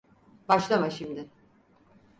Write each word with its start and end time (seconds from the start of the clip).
Başlama 0.47 0.89
şimdi. 0.89 1.29